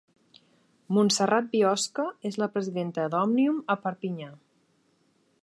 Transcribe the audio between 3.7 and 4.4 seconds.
a Perpinyà.